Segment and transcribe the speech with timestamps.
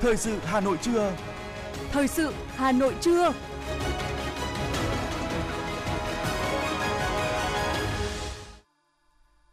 [0.00, 1.16] Thời sự Hà Nội trưa.
[1.90, 3.32] Thời sự Hà Nội trưa.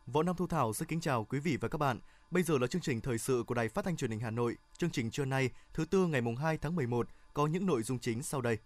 [0.06, 2.00] Võ Nam Thu Thảo xin kính chào quý vị và các bạn.
[2.32, 4.56] Bây giờ là chương trình thời sự của Đài Phát thanh Truyền hình Hà Nội.
[4.78, 8.00] Chương trình trưa nay, thứ tư ngày mùng 2 tháng 11 có những nội dung
[8.00, 8.58] chính sau đây.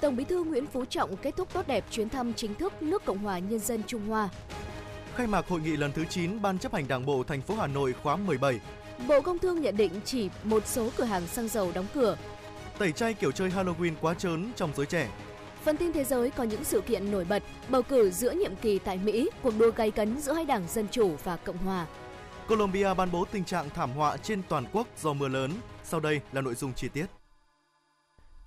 [0.00, 3.04] Tổng Bí thư Nguyễn Phú Trọng kết thúc tốt đẹp chuyến thăm chính thức nước
[3.04, 4.28] Cộng hòa Nhân dân Trung Hoa.
[5.14, 7.66] Khai mạc hội nghị lần thứ 9 Ban chấp hành Đảng bộ thành phố Hà
[7.66, 8.60] Nội khóa 17.
[9.08, 12.16] Bộ Công Thương nhận định chỉ một số cửa hàng xăng dầu đóng cửa.
[12.78, 15.08] Tẩy chay kiểu chơi Halloween quá trớn trong giới trẻ.
[15.64, 18.78] Phần tin thế giới có những sự kiện nổi bật, bầu cử giữa nhiệm kỳ
[18.78, 21.86] tại Mỹ, cuộc đua gay cấn giữa hai đảng Dân Chủ và Cộng Hòa.
[22.48, 25.50] Colombia ban bố tình trạng thảm họa trên toàn quốc do mưa lớn.
[25.84, 27.06] Sau đây là nội dung chi tiết.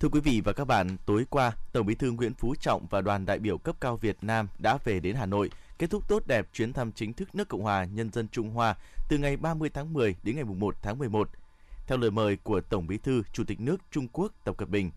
[0.00, 3.00] Thưa quý vị và các bạn, tối qua, Tổng Bí thư Nguyễn Phú Trọng và
[3.00, 5.50] đoàn đại biểu cấp cao Việt Nam đã về đến Hà Nội,
[5.80, 8.76] kết thúc tốt đẹp chuyến thăm chính thức nước Cộng hòa Nhân dân Trung Hoa
[9.08, 11.28] từ ngày 30 tháng 10 đến ngày 1 tháng 11.
[11.86, 14.90] Theo lời mời của Tổng Bí thư Chủ tịch nước Trung Quốc Tập Cận Bình,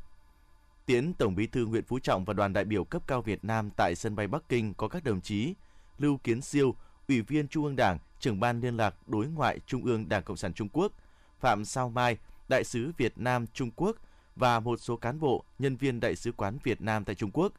[0.85, 3.69] Tiễn Tổng Bí thư Nguyễn Phú Trọng và đoàn đại biểu cấp cao Việt Nam
[3.77, 5.53] tại sân bay Bắc Kinh có các đồng chí
[5.97, 6.75] Lưu Kiến Siêu,
[7.07, 10.37] Ủy viên Trung ương Đảng, trưởng ban liên lạc đối ngoại Trung ương Đảng Cộng
[10.37, 10.91] sản Trung Quốc,
[11.39, 12.17] Phạm Sao Mai,
[12.49, 13.95] đại sứ Việt Nam Trung Quốc
[14.35, 17.53] và một số cán bộ, nhân viên đại sứ quán Việt Nam tại Trung Quốc.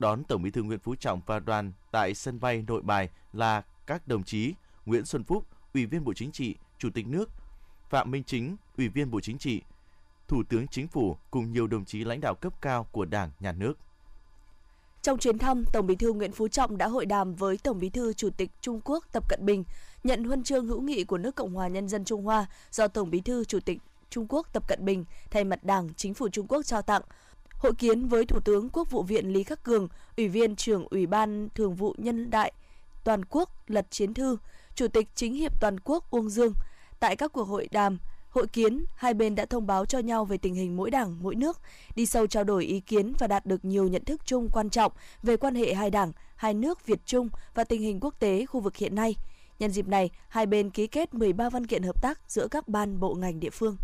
[0.00, 3.62] Đón Tổng Bí thư Nguyễn Phú Trọng và đoàn tại sân bay Nội Bài là
[3.86, 4.54] các đồng chí
[4.86, 7.30] Nguyễn Xuân Phúc, Ủy viên Bộ Chính trị, Chủ tịch nước,
[7.90, 9.62] Phạm Minh Chính, Ủy viên Bộ Chính trị,
[10.28, 13.52] Thủ tướng Chính phủ cùng nhiều đồng chí lãnh đạo cấp cao của Đảng, Nhà
[13.52, 13.74] nước.
[15.02, 17.90] Trong chuyến thăm, Tổng Bí thư Nguyễn Phú Trọng đã hội đàm với Tổng Bí
[17.90, 19.64] thư Chủ tịch Trung Quốc Tập Cận Bình,
[20.04, 23.10] nhận huân chương hữu nghị của nước Cộng hòa Nhân dân Trung Hoa do Tổng
[23.10, 23.78] Bí thư Chủ tịch
[24.10, 27.02] Trung Quốc Tập Cận Bình thay mặt Đảng, Chính phủ Trung Quốc trao tặng.
[27.60, 31.06] Hội kiến với Thủ tướng Quốc vụ viện Lý Khắc Cường, Ủy viên trưởng Ủy
[31.06, 32.52] ban Thường vụ Nhân đại
[33.04, 34.36] Toàn quốc Lật Chiến Thư,
[34.74, 36.52] Chủ tịch Chính hiệp Toàn quốc Uông Dương.
[37.00, 37.98] Tại các cuộc hội đàm,
[38.30, 41.34] Hội kiến, hai bên đã thông báo cho nhau về tình hình mỗi đảng, mỗi
[41.34, 41.60] nước,
[41.96, 44.92] đi sâu trao đổi ý kiến và đạt được nhiều nhận thức chung quan trọng
[45.22, 48.60] về quan hệ hai đảng, hai nước Việt Trung và tình hình quốc tế khu
[48.60, 49.16] vực hiện nay.
[49.58, 53.00] Nhân dịp này, hai bên ký kết 13 văn kiện hợp tác giữa các ban
[53.00, 53.76] bộ ngành địa phương.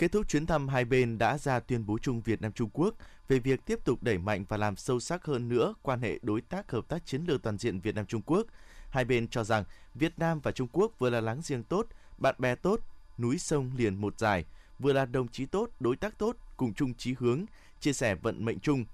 [0.00, 2.94] Kết thúc chuyến thăm, hai bên đã ra tuyên bố chung Việt Nam Trung Quốc
[3.28, 6.40] về việc tiếp tục đẩy mạnh và làm sâu sắc hơn nữa quan hệ đối
[6.40, 8.46] tác hợp tác chiến lược toàn diện Việt Nam Trung Quốc.
[8.90, 11.86] Hai bên cho rằng Việt Nam và Trung Quốc vừa là láng giềng tốt,
[12.18, 12.80] bạn bè tốt,
[13.18, 14.44] núi sông liền một dài,
[14.78, 17.44] vừa là đồng chí tốt, đối tác tốt, cùng chung chí hướng,
[17.80, 18.84] chia sẻ vận mệnh chung,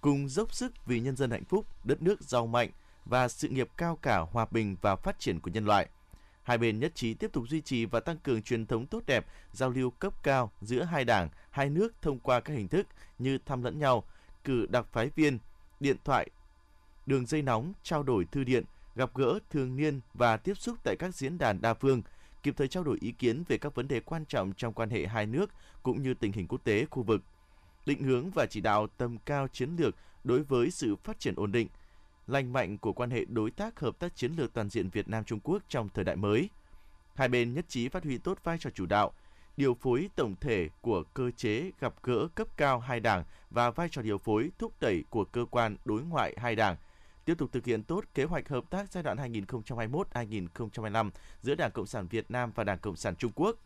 [0.00, 2.70] cùng dốc sức vì nhân dân hạnh phúc, đất nước giàu mạnh
[3.04, 5.88] và sự nghiệp cao cả hòa bình và phát triển của nhân loại.
[6.44, 9.26] Hai bên nhất trí tiếp tục duy trì và tăng cường truyền thống tốt đẹp,
[9.52, 12.86] giao lưu cấp cao giữa hai đảng, hai nước thông qua các hình thức
[13.18, 14.04] như thăm lẫn nhau,
[14.44, 15.38] cử đặc phái viên,
[15.80, 16.28] điện thoại,
[17.06, 20.96] đường dây nóng, trao đổi thư điện, gặp gỡ thường niên và tiếp xúc tại
[20.98, 22.02] các diễn đàn đa phương,
[22.42, 25.06] kịp thời trao đổi ý kiến về các vấn đề quan trọng trong quan hệ
[25.06, 25.50] hai nước
[25.82, 27.22] cũng như tình hình quốc tế khu vực,
[27.86, 29.94] định hướng và chỉ đạo tầm cao chiến lược
[30.24, 31.68] đối với sự phát triển ổn định,
[32.26, 35.24] lành mạnh của quan hệ đối tác hợp tác chiến lược toàn diện Việt Nam
[35.24, 36.50] Trung Quốc trong thời đại mới.
[37.14, 39.12] Hai bên nhất trí phát huy tốt vai trò chủ đạo,
[39.56, 43.88] điều phối tổng thể của cơ chế gặp gỡ cấp cao hai đảng và vai
[43.90, 46.76] trò điều phối thúc đẩy của cơ quan đối ngoại hai đảng–
[47.24, 51.10] tiếp tục thực hiện tốt kế hoạch hợp tác giai đoạn 2021-2025
[51.42, 53.56] giữa Đảng Cộng sản Việt Nam và Đảng Cộng sản Trung Quốc.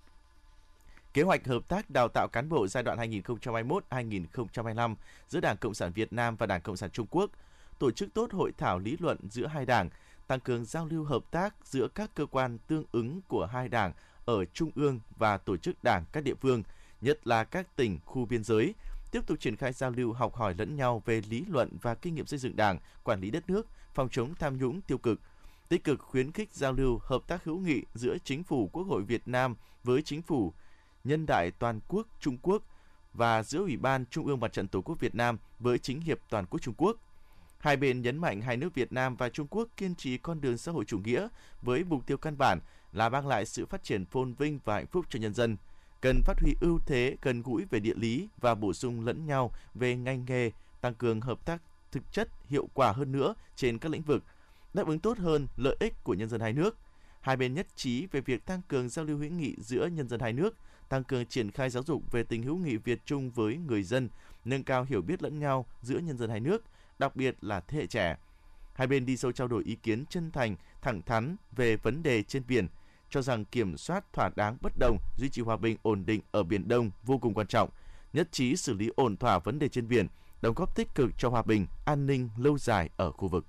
[1.12, 4.94] Kế hoạch hợp tác đào tạo cán bộ giai đoạn 2021-2025
[5.28, 7.30] giữa Đảng Cộng sản Việt Nam và Đảng Cộng sản Trung Quốc,
[7.78, 9.90] tổ chức tốt hội thảo lý luận giữa hai đảng,
[10.26, 13.92] tăng cường giao lưu hợp tác giữa các cơ quan tương ứng của hai đảng
[14.24, 16.62] ở trung ương và tổ chức đảng các địa phương,
[17.00, 18.74] nhất là các tỉnh, khu biên giới,
[19.10, 22.14] tiếp tục triển khai giao lưu học hỏi lẫn nhau về lý luận và kinh
[22.14, 25.20] nghiệm xây dựng Đảng, quản lý đất nước, phòng chống tham nhũng tiêu cực,
[25.68, 29.02] tích cực khuyến khích giao lưu hợp tác hữu nghị giữa chính phủ Quốc hội
[29.02, 30.52] Việt Nam với chính phủ
[31.04, 32.62] nhân đại toàn quốc Trung Quốc
[33.12, 36.18] và giữa Ủy ban Trung ương Mặt trận Tổ quốc Việt Nam với chính hiệp
[36.30, 36.96] toàn quốc Trung Quốc.
[37.58, 40.58] Hai bên nhấn mạnh hai nước Việt Nam và Trung Quốc kiên trì con đường
[40.58, 41.28] xã hội chủ nghĩa
[41.62, 42.58] với mục tiêu căn bản
[42.92, 45.56] là mang lại sự phát triển phồn vinh và hạnh phúc cho nhân dân–
[46.00, 49.52] cần phát huy ưu thế gần gũi về địa lý và bổ sung lẫn nhau
[49.74, 50.50] về ngành nghề,
[50.80, 51.62] tăng cường hợp tác
[51.92, 54.22] thực chất hiệu quả hơn nữa trên các lĩnh vực,
[54.74, 56.76] đáp ứng tốt hơn lợi ích của nhân dân hai nước.
[57.20, 60.20] Hai bên nhất trí về việc tăng cường giao lưu hữu nghị giữa nhân dân
[60.20, 60.54] hai nước,
[60.88, 64.08] tăng cường triển khai giáo dục về tình hữu nghị Việt Trung với người dân,
[64.44, 66.64] nâng cao hiểu biết lẫn nhau giữa nhân dân hai nước,
[66.98, 68.16] đặc biệt là thế hệ trẻ.
[68.74, 72.22] Hai bên đi sâu trao đổi ý kiến chân thành, thẳng thắn về vấn đề
[72.22, 72.68] trên biển,
[73.10, 76.42] cho rằng kiểm soát thỏa đáng bất đồng, duy trì hòa bình ổn định ở
[76.42, 77.70] Biển Đông vô cùng quan trọng,
[78.12, 80.06] nhất trí xử lý ổn thỏa vấn đề trên biển,
[80.42, 83.44] đóng góp tích cực cho hòa bình, an ninh lâu dài ở khu vực.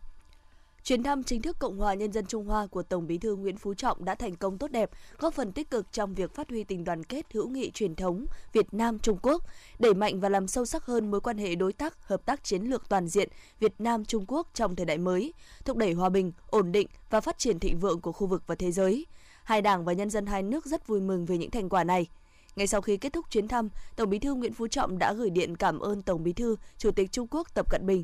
[0.83, 3.57] Chuyến thăm chính thức Cộng hòa Nhân dân Trung Hoa của Tổng Bí thư Nguyễn
[3.57, 4.89] Phú Trọng đã thành công tốt đẹp,
[5.19, 8.25] góp phần tích cực trong việc phát huy tình đoàn kết hữu nghị truyền thống
[8.53, 9.43] Việt Nam Trung Quốc,
[9.79, 12.63] đẩy mạnh và làm sâu sắc hơn mối quan hệ đối tác, hợp tác chiến
[12.63, 13.29] lược toàn diện
[13.59, 15.33] Việt Nam Trung Quốc trong thời đại mới,
[15.65, 18.55] thúc đẩy hòa bình, ổn định và phát triển thịnh vượng của khu vực và
[18.55, 19.05] thế giới.
[19.43, 22.07] Hai đảng và nhân dân hai nước rất vui mừng về những thành quả này.
[22.55, 25.29] Ngay sau khi kết thúc chuyến thăm, Tổng Bí thư Nguyễn Phú Trọng đã gửi
[25.29, 28.03] điện cảm ơn Tổng Bí thư Chủ tịch Trung Quốc Tập Cận Bình.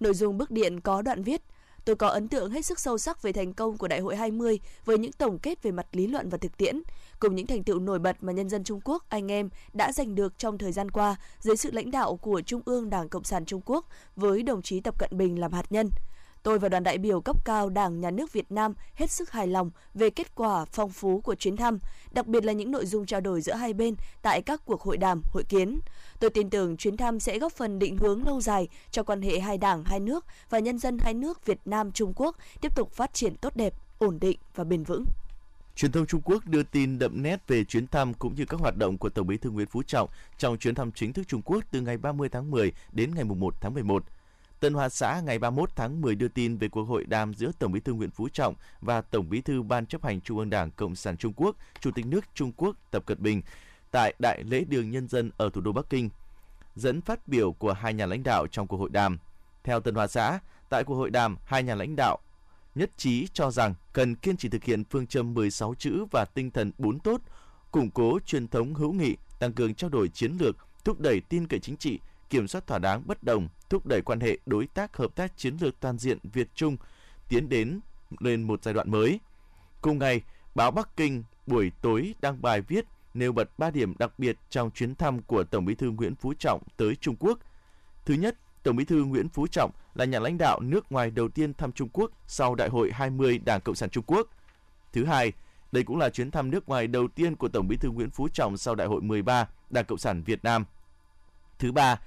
[0.00, 1.42] Nội dung bức điện có đoạn viết:
[1.84, 4.60] Tôi có ấn tượng hết sức sâu sắc về thành công của Đại hội 20
[4.84, 6.82] với những tổng kết về mặt lý luận và thực tiễn,
[7.20, 10.14] cùng những thành tựu nổi bật mà nhân dân Trung Quốc anh em đã giành
[10.14, 13.44] được trong thời gian qua dưới sự lãnh đạo của Trung ương Đảng Cộng sản
[13.44, 13.86] Trung Quốc
[14.16, 15.90] với đồng chí Tập Cận Bình làm hạt nhân.
[16.42, 19.46] Tôi và đoàn đại biểu cấp cao Đảng Nhà nước Việt Nam hết sức hài
[19.46, 21.78] lòng về kết quả phong phú của chuyến thăm,
[22.12, 24.96] đặc biệt là những nội dung trao đổi giữa hai bên tại các cuộc hội
[24.96, 25.80] đàm, hội kiến.
[26.20, 29.40] Tôi tin tưởng chuyến thăm sẽ góp phần định hướng lâu dài cho quan hệ
[29.40, 32.92] hai đảng, hai nước và nhân dân hai nước Việt Nam, Trung Quốc tiếp tục
[32.92, 35.04] phát triển tốt đẹp, ổn định và bền vững.
[35.76, 38.76] Truyền thông Trung Quốc đưa tin đậm nét về chuyến thăm cũng như các hoạt
[38.76, 40.08] động của Tổng Bí thư Nguyễn Phú Trọng
[40.38, 43.54] trong chuyến thăm chính thức Trung Quốc từ ngày 30 tháng 10 đến ngày 1
[43.60, 44.04] tháng 11.
[44.60, 47.72] Tân Hoa Xã ngày 31 tháng 10 đưa tin về cuộc hội đàm giữa Tổng
[47.72, 50.70] Bí thư Nguyễn Phú Trọng và Tổng Bí thư Ban chấp hành Trung ương Đảng
[50.70, 53.42] Cộng sản Trung Quốc, Chủ tịch nước Trung Quốc Tập Cận Bình
[53.90, 56.10] tại Đại lễ đường nhân dân ở thủ đô Bắc Kinh.
[56.74, 59.18] Dẫn phát biểu của hai nhà lãnh đạo trong cuộc hội đàm.
[59.64, 62.18] Theo Tân Hoa Xã, tại cuộc hội đàm, hai nhà lãnh đạo
[62.74, 66.50] nhất trí cho rằng cần kiên trì thực hiện phương châm 16 chữ và tinh
[66.50, 67.20] thần 4 tốt,
[67.70, 71.46] củng cố truyền thống hữu nghị, tăng cường trao đổi chiến lược, thúc đẩy tin
[71.46, 71.98] cậy chính trị,
[72.30, 75.56] kiểm soát thỏa đáng bất đồng, thúc đẩy quan hệ đối tác hợp tác chiến
[75.60, 76.76] lược toàn diện Việt Trung
[77.28, 77.80] tiến đến
[78.18, 79.20] lên một giai đoạn mới.
[79.80, 80.22] Cùng ngày,
[80.54, 82.84] báo Bắc Kinh buổi tối đăng bài viết
[83.14, 86.34] nêu bật 3 điểm đặc biệt trong chuyến thăm của Tổng Bí thư Nguyễn Phú
[86.38, 87.38] Trọng tới Trung Quốc.
[88.04, 91.28] Thứ nhất, Tổng Bí thư Nguyễn Phú Trọng là nhà lãnh đạo nước ngoài đầu
[91.28, 94.28] tiên thăm Trung Quốc sau Đại hội 20 Đảng Cộng sản Trung Quốc.
[94.92, 95.32] Thứ hai,
[95.72, 98.28] đây cũng là chuyến thăm nước ngoài đầu tiên của Tổng Bí thư Nguyễn Phú
[98.28, 100.64] Trọng sau Đại hội 13 Đảng Cộng sản Việt Nam.
[101.58, 102.00] Thứ ba,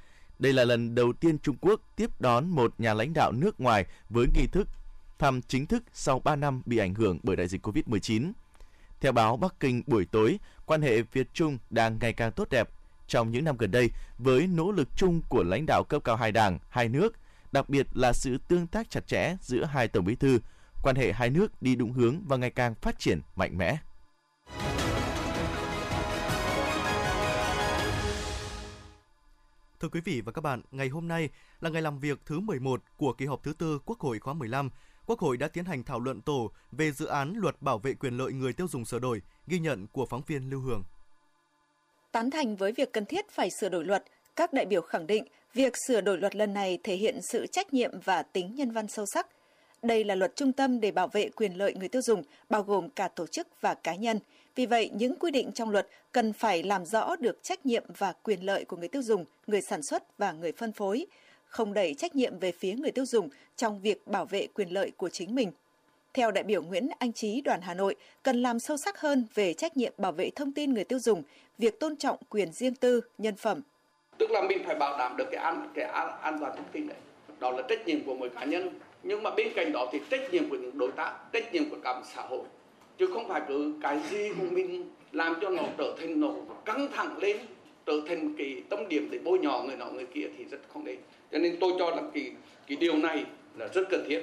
[0.43, 3.85] đây là lần đầu tiên Trung Quốc tiếp đón một nhà lãnh đạo nước ngoài
[4.09, 4.67] với nghi thức
[5.19, 8.31] thăm chính thức sau 3 năm bị ảnh hưởng bởi đại dịch COVID-19.
[9.01, 12.69] Theo báo Bắc Kinh buổi tối, quan hệ Việt-Trung đang ngày càng tốt đẹp
[13.07, 16.31] trong những năm gần đây với nỗ lực chung của lãnh đạo cấp cao hai
[16.31, 17.13] đảng, hai nước,
[17.51, 20.39] đặc biệt là sự tương tác chặt chẽ giữa hai tổng bí thư,
[20.83, 23.77] quan hệ hai nước đi đúng hướng và ngày càng phát triển mạnh mẽ.
[29.83, 31.29] Thưa quý vị và các bạn, ngày hôm nay
[31.61, 34.69] là ngày làm việc thứ 11 của kỳ họp thứ tư Quốc hội khóa 15.
[35.05, 38.17] Quốc hội đã tiến hành thảo luận tổ về dự án luật bảo vệ quyền
[38.17, 40.83] lợi người tiêu dùng sửa đổi, ghi nhận của phóng viên Lưu Hương.
[42.11, 44.03] Tán thành với việc cần thiết phải sửa đổi luật,
[44.35, 47.73] các đại biểu khẳng định việc sửa đổi luật lần này thể hiện sự trách
[47.73, 49.27] nhiệm và tính nhân văn sâu sắc.
[49.81, 52.89] Đây là luật trung tâm để bảo vệ quyền lợi người tiêu dùng, bao gồm
[52.89, 54.19] cả tổ chức và cá nhân–
[54.55, 58.13] vì vậy, những quy định trong luật cần phải làm rõ được trách nhiệm và
[58.23, 61.05] quyền lợi của người tiêu dùng, người sản xuất và người phân phối,
[61.45, 64.91] không đẩy trách nhiệm về phía người tiêu dùng trong việc bảo vệ quyền lợi
[64.97, 65.51] của chính mình.
[66.13, 69.53] Theo đại biểu Nguyễn Anh Trí đoàn Hà Nội, cần làm sâu sắc hơn về
[69.53, 71.23] trách nhiệm bảo vệ thông tin người tiêu dùng,
[71.57, 73.61] việc tôn trọng quyền riêng tư, nhân phẩm.
[74.17, 76.87] Tức là mình phải bảo đảm được cái an cái an, an toàn thông tin
[76.87, 76.97] đấy,
[77.39, 78.79] Đó là trách nhiệm của mỗi cá nhân.
[79.03, 81.77] Nhưng mà bên cạnh đó thì trách nhiệm của những đối tác, trách nhiệm của
[81.83, 82.43] cả xã hội
[82.99, 86.29] chứ không phải cứ cái gì cũng mình làm cho nó trở thành nó
[86.65, 87.37] căng thẳng lên,
[87.85, 90.83] trở thành cái tâm điểm để bôi nhọ người nọ người kia thì rất không
[90.85, 90.97] nên.
[91.31, 92.31] Cho nên tôi cho rằng cái
[92.67, 93.23] cái điều này
[93.57, 94.21] là rất cần thiết,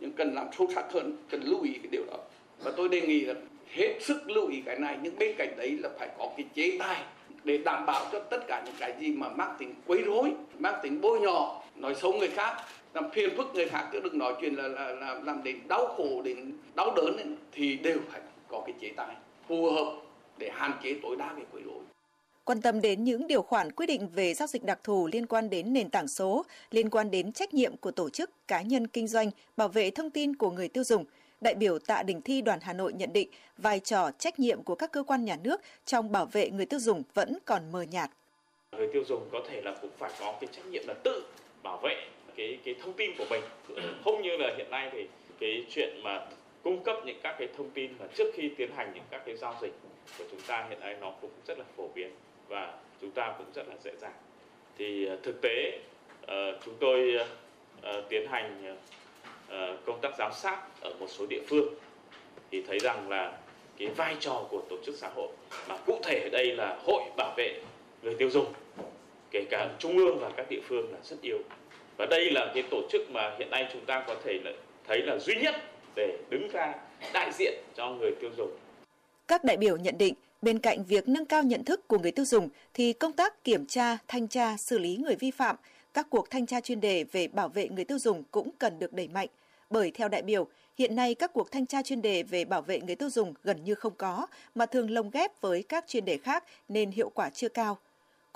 [0.00, 2.18] nhưng cần làm sâu sắc hơn, cần lưu ý cái điều đó.
[2.64, 3.34] Và tôi đề nghị là
[3.70, 6.76] hết sức lưu ý cái này, nhưng bên cạnh đấy là phải có cái chế
[6.78, 7.02] tài
[7.44, 10.74] để đảm bảo cho tất cả những cái gì mà mang tính quấy rối, mang
[10.82, 12.56] tính bôi nhọ, nói xấu người khác
[12.96, 15.94] làm phiền phức người khác chứ đừng nói chuyện là, là, là làm đến đau
[15.96, 19.16] khổ đến đau đớn ấy, thì đều phải có cái chế tài
[19.48, 19.92] phù hợp
[20.38, 21.82] để hạn chế tối đa cái quấy rối
[22.44, 25.50] quan tâm đến những điều khoản quy định về giao dịch đặc thù liên quan
[25.50, 29.08] đến nền tảng số, liên quan đến trách nhiệm của tổ chức, cá nhân kinh
[29.08, 31.04] doanh, bảo vệ thông tin của người tiêu dùng,
[31.40, 34.74] đại biểu Tạ Đình Thi đoàn Hà Nội nhận định vai trò trách nhiệm của
[34.74, 38.10] các cơ quan nhà nước trong bảo vệ người tiêu dùng vẫn còn mờ nhạt.
[38.72, 41.24] Người tiêu dùng có thể là cũng phải có cái trách nhiệm là tự
[41.62, 41.94] bảo vệ
[42.36, 43.42] cái cái thông tin của mình.
[44.04, 45.06] Không như là hiện nay thì
[45.40, 46.26] cái chuyện mà
[46.62, 49.36] cung cấp những các cái thông tin mà trước khi tiến hành những các cái
[49.36, 49.72] giao dịch
[50.18, 52.10] của chúng ta hiện nay nó cũng rất là phổ biến
[52.48, 54.14] và chúng ta cũng rất là dễ dàng.
[54.78, 55.78] Thì ờ, thực tế
[56.22, 56.28] uh,
[56.64, 57.18] chúng tôi
[57.78, 58.76] uh, tiến hành
[59.86, 61.74] công tác giám sát ở một số địa phương
[62.50, 63.38] thì thấy rằng là
[63.78, 65.28] cái vai trò của tổ chức xã hội
[65.68, 67.60] mà cụ thể ở đây là hội bảo vệ
[68.02, 68.52] người tiêu dùng
[69.30, 71.38] kể cả trung ương và các địa phương là rất yếu
[71.96, 74.50] và đây là cái tổ chức mà hiện nay chúng ta có thể là
[74.88, 75.54] thấy là duy nhất
[75.96, 76.74] để đứng ra
[77.12, 78.50] đại diện cho người tiêu dùng.
[79.28, 82.24] Các đại biểu nhận định bên cạnh việc nâng cao nhận thức của người tiêu
[82.24, 85.56] dùng thì công tác kiểm tra, thanh tra, xử lý người vi phạm,
[85.94, 88.92] các cuộc thanh tra chuyên đề về bảo vệ người tiêu dùng cũng cần được
[88.92, 89.28] đẩy mạnh.
[89.70, 90.46] Bởi theo đại biểu,
[90.78, 93.64] hiện nay các cuộc thanh tra chuyên đề về bảo vệ người tiêu dùng gần
[93.64, 97.30] như không có, mà thường lồng ghép với các chuyên đề khác nên hiệu quả
[97.30, 97.78] chưa cao.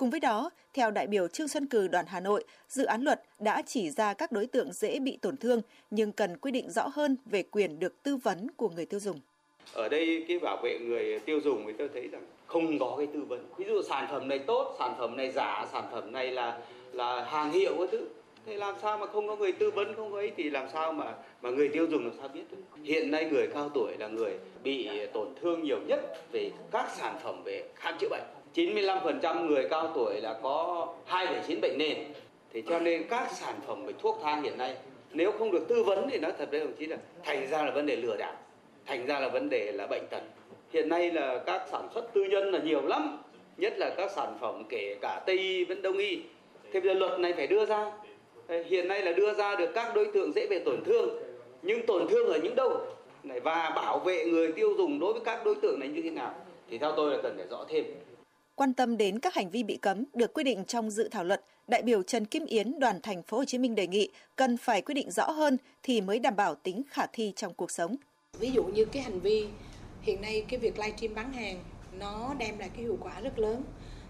[0.01, 3.21] Cùng với đó, theo đại biểu Trương Xuân cử đoàn Hà Nội, dự án luật
[3.39, 6.87] đã chỉ ra các đối tượng dễ bị tổn thương nhưng cần quy định rõ
[6.93, 9.19] hơn về quyền được tư vấn của người tiêu dùng.
[9.73, 13.07] Ở đây cái bảo vệ người tiêu dùng thì tôi thấy rằng không có cái
[13.13, 13.45] tư vấn.
[13.57, 16.59] Ví dụ sản phẩm này tốt, sản phẩm này giả, sản phẩm này là
[16.91, 18.07] là hàng hiệu cái thứ.
[18.45, 20.93] Thế làm sao mà không có người tư vấn không có ấy thì làm sao
[20.93, 22.57] mà mà người tiêu dùng làm sao biết được.
[22.83, 25.99] Hiện nay người cao tuổi là người bị tổn thương nhiều nhất
[26.31, 31.61] về các sản phẩm về khám chữa bệnh 95% người cao tuổi là có 2,9
[31.61, 31.97] bệnh nền.
[32.53, 34.75] Thì cho nên các sản phẩm về thuốc thang hiện nay
[35.13, 37.71] nếu không được tư vấn thì nói thật với đồng chí là thành ra là
[37.71, 38.33] vấn đề lừa đảo,
[38.85, 40.21] thành ra là vấn đề là bệnh tật.
[40.73, 43.17] Hiện nay là các sản xuất tư nhân là nhiều lắm,
[43.57, 46.19] nhất là các sản phẩm kể cả Tây y vẫn Đông y.
[46.73, 47.91] Thế bây giờ luật này phải đưa ra.
[48.65, 51.23] Hiện nay là đưa ra được các đối tượng dễ bị tổn thương,
[51.61, 52.79] nhưng tổn thương ở những đâu?
[53.23, 56.35] Và bảo vệ người tiêu dùng đối với các đối tượng này như thế nào?
[56.69, 57.85] Thì theo tôi là cần phải rõ thêm.
[58.55, 61.41] Quan tâm đến các hành vi bị cấm được quy định trong dự thảo luật,
[61.67, 64.81] đại biểu Trần Kim Yến đoàn thành phố Hồ Chí Minh đề nghị cần phải
[64.81, 67.95] quy định rõ hơn thì mới đảm bảo tính khả thi trong cuộc sống.
[68.39, 69.47] Ví dụ như cái hành vi
[70.01, 71.63] hiện nay cái việc livestream bán hàng
[71.99, 73.63] nó đem lại cái hiệu quả rất lớn.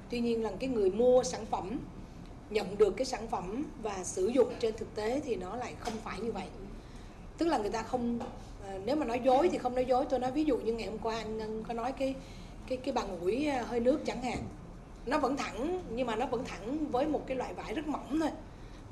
[0.09, 1.79] Tuy nhiên là cái người mua sản phẩm
[2.49, 5.93] nhận được cái sản phẩm và sử dụng trên thực tế thì nó lại không
[6.03, 6.47] phải như vậy.
[7.37, 8.19] Tức là người ta không
[8.67, 10.87] à, nếu mà nói dối thì không nói dối tôi nói ví dụ như ngày
[10.87, 12.15] hôm qua anh Ngân có nói cái
[12.71, 14.37] cái cái bàn ủi à, hơi nước chẳng hạn.
[15.05, 18.19] Nó vẫn thẳng, nhưng mà nó vẫn thẳng với một cái loại vải rất mỏng
[18.19, 18.29] thôi.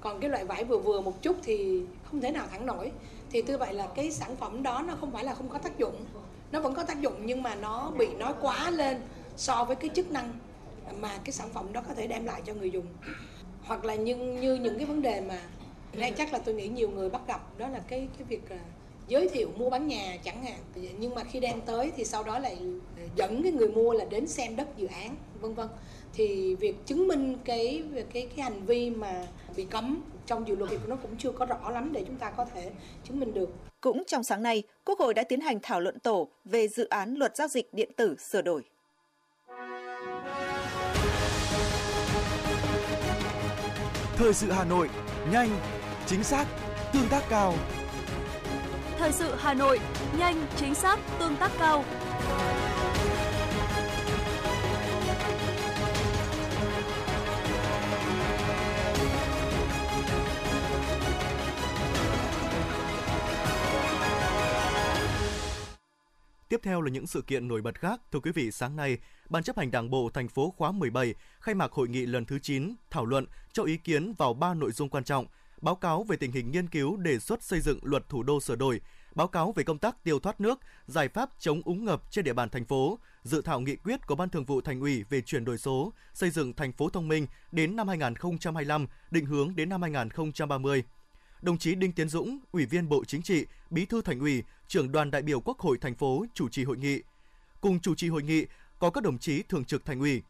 [0.01, 2.91] Còn cái loại vải vừa vừa một chút thì không thể nào thẳng nổi.
[3.31, 5.77] Thì như vậy là cái sản phẩm đó nó không phải là không có tác
[5.77, 6.05] dụng.
[6.51, 9.01] Nó vẫn có tác dụng nhưng mà nó bị nói quá lên
[9.37, 10.33] so với cái chức năng
[10.99, 12.85] mà cái sản phẩm đó có thể đem lại cho người dùng.
[13.63, 15.39] Hoặc là như như những cái vấn đề mà
[15.93, 18.59] nay chắc là tôi nghĩ nhiều người bắt gặp, đó là cái cái việc là
[19.09, 20.59] giới thiệu mua bán nhà chẳng hạn
[20.99, 22.57] nhưng mà khi đem tới thì sau đó lại
[23.15, 25.67] dẫn cái người mua là đến xem đất dự án vân vân
[26.13, 30.71] thì việc chứng minh cái cái cái hành vi mà bị cấm trong dự luật
[30.71, 32.71] thì nó cũng chưa có rõ lắm để chúng ta có thể
[33.03, 33.49] chứng minh được.
[33.81, 37.13] Cũng trong sáng nay, Quốc hội đã tiến hành thảo luận tổ về dự án
[37.13, 38.61] luật giao dịch điện tử sửa đổi.
[44.15, 44.89] Thời sự Hà Nội,
[45.31, 45.49] nhanh,
[46.05, 46.45] chính xác,
[46.93, 47.53] tương tác cao.
[48.99, 49.79] Thời sự Hà Nội,
[50.17, 51.83] nhanh, chính xác, tương tác cao.
[66.49, 68.01] Tiếp theo là những sự kiện nổi bật khác.
[68.11, 68.97] Thưa quý vị, sáng nay,
[69.29, 72.39] Ban chấp hành Đảng bộ thành phố khóa 17 khai mạc hội nghị lần thứ
[72.39, 75.25] 9 thảo luận cho ý kiến vào ba nội dung quan trọng:
[75.61, 78.55] báo cáo về tình hình nghiên cứu đề xuất xây dựng luật thủ đô sửa
[78.55, 78.81] đổi,
[79.15, 82.33] báo cáo về công tác tiêu thoát nước, giải pháp chống úng ngập trên địa
[82.33, 85.45] bàn thành phố, dự thảo nghị quyết của Ban Thường vụ Thành ủy về chuyển
[85.45, 89.81] đổi số, xây dựng thành phố thông minh đến năm 2025, định hướng đến năm
[89.81, 90.83] 2030
[91.41, 94.91] đồng chí Đinh Tiến Dũng, Ủy viên Bộ Chính trị, Bí thư Thành ủy, trưởng
[94.91, 97.01] đoàn đại biểu Quốc hội thành phố chủ trì hội nghị.
[97.61, 98.45] Cùng chủ trì hội nghị
[98.79, 100.21] có các đồng chí thường trực Thành ủy.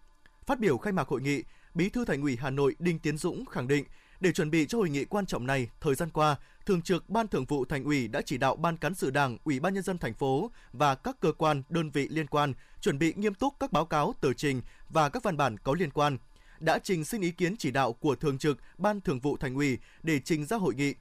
[0.46, 1.44] Phát biểu khai mạc hội nghị,
[1.74, 3.86] Bí thư Thành ủy Hà Nội Đinh Tiến Dũng khẳng định
[4.20, 6.36] để chuẩn bị cho hội nghị quan trọng này, thời gian qua,
[6.66, 9.60] Thường trực Ban Thường vụ Thành ủy đã chỉ đạo Ban cán sự Đảng, Ủy
[9.60, 13.14] ban nhân dân thành phố và các cơ quan, đơn vị liên quan chuẩn bị
[13.16, 16.18] nghiêm túc các báo cáo, tờ trình và các văn bản có liên quan–
[16.60, 19.78] đã trình xin ý kiến chỉ đạo của Thường trực Ban Thường vụ Thành ủy
[20.04, 20.94] để trình ra hội nghị.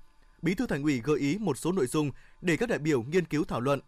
[0.43, 2.11] Bí thư Thành ủy gợi ý một số nội dung
[2.41, 3.81] để các đại biểu nghiên cứu thảo luận.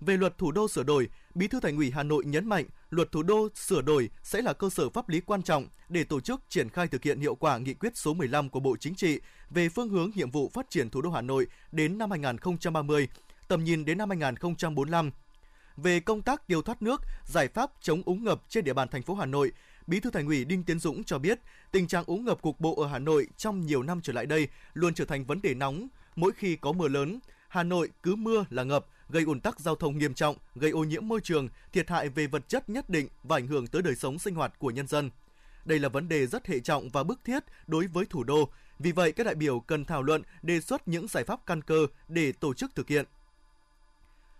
[0.00, 3.12] Về luật thủ đô sửa đổi, Bí thư Thành ủy Hà Nội nhấn mạnh luật
[3.12, 6.40] thủ đô sửa đổi sẽ là cơ sở pháp lý quan trọng để tổ chức
[6.48, 9.68] triển khai thực hiện hiệu quả nghị quyết số 15 của Bộ Chính trị về
[9.68, 13.08] phương hướng nhiệm vụ phát triển thủ đô Hà Nội đến năm 2030,
[13.48, 15.10] tầm nhìn đến năm 2045.
[15.76, 19.02] Về công tác tiêu thoát nước, giải pháp chống úng ngập trên địa bàn thành
[19.02, 19.52] phố Hà Nội,
[19.86, 21.40] Bí thư Thành ủy Đinh Tiến Dũng cho biết,
[21.72, 24.48] tình trạng úng ngập cục bộ ở Hà Nội trong nhiều năm trở lại đây
[24.74, 27.18] luôn trở thành vấn đề nóng mỗi khi có mưa lớn.
[27.48, 30.84] Hà Nội cứ mưa là ngập, gây ùn tắc giao thông nghiêm trọng, gây ô
[30.84, 33.94] nhiễm môi trường, thiệt hại về vật chất nhất định và ảnh hưởng tới đời
[33.94, 35.10] sống sinh hoạt của nhân dân.
[35.64, 38.48] Đây là vấn đề rất hệ trọng và bức thiết đối với thủ đô.
[38.78, 41.86] Vì vậy, các đại biểu cần thảo luận, đề xuất những giải pháp căn cơ
[42.08, 43.06] để tổ chức thực hiện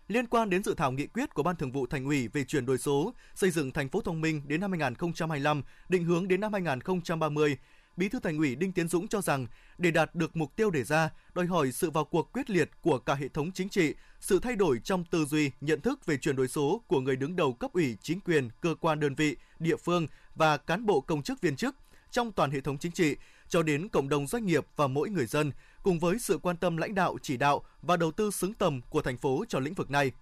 [0.09, 2.67] liên quan đến dự thảo nghị quyết của Ban Thường vụ Thành ủy về chuyển
[2.67, 6.53] đổi số, xây dựng thành phố thông minh đến năm 2025, định hướng đến năm
[6.53, 7.57] 2030,
[7.97, 9.47] Bí thư Thành ủy Đinh Tiến Dũng cho rằng
[9.79, 12.99] để đạt được mục tiêu đề ra, đòi hỏi sự vào cuộc quyết liệt của
[12.99, 16.37] cả hệ thống chính trị, sự thay đổi trong tư duy, nhận thức về chuyển
[16.37, 19.77] đổi số của người đứng đầu cấp ủy, chính quyền, cơ quan đơn vị, địa
[19.77, 21.77] phương và cán bộ công chức viên chức
[22.11, 23.17] trong toàn hệ thống chính trị
[23.49, 26.77] cho đến cộng đồng doanh nghiệp và mỗi người dân, cùng với sự quan tâm
[26.77, 29.91] lãnh đạo, chỉ đạo và đầu tư xứng tầm của thành phố cho lĩnh vực
[29.91, 30.13] này.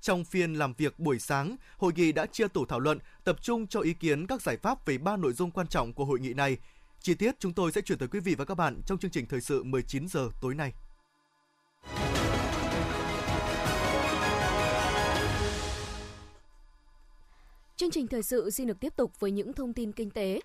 [0.00, 3.66] Trong phiên làm việc buổi sáng, hội nghị đã chia tổ thảo luận, tập trung
[3.66, 6.34] cho ý kiến các giải pháp về ba nội dung quan trọng của hội nghị
[6.34, 6.56] này.
[7.00, 9.26] Chi tiết chúng tôi sẽ chuyển tới quý vị và các bạn trong chương trình
[9.26, 10.72] thời sự 19 giờ tối nay.
[17.76, 20.40] Chương trình thời sự xin được tiếp tục với những thông tin kinh tế.